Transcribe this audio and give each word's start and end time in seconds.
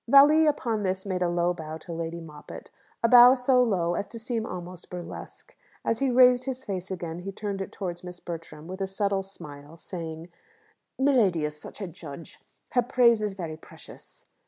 Valli, 0.07 0.47
upon 0.47 0.81
this, 0.81 1.05
made 1.05 1.21
a 1.21 1.29
low 1.29 1.53
bow 1.53 1.77
to 1.77 1.93
Lady 1.93 2.19
Moppett 2.19 2.71
a 3.03 3.07
bow 3.07 3.35
so 3.35 3.61
low 3.61 3.93
as 3.93 4.07
to 4.07 4.17
seem 4.17 4.47
almost 4.47 4.89
burlesque. 4.89 5.55
As 5.85 5.99
he 5.99 6.09
raised 6.09 6.45
his 6.45 6.65
face 6.65 6.89
again 6.89 7.19
he 7.19 7.31
turned 7.31 7.61
it 7.61 7.71
towards 7.71 8.03
Miss 8.03 8.19
Bertram 8.19 8.65
with 8.67 8.81
a 8.81 8.87
subtle 8.87 9.21
smile, 9.21 9.77
saying, 9.77 10.29
"Miladi 10.99 11.45
is 11.45 11.55
such 11.61 11.81
a 11.81 11.87
judge! 11.87 12.39
Her 12.71 12.81
praise 12.81 13.21
is 13.21 13.35
very 13.35 13.57
precious." 13.57 14.25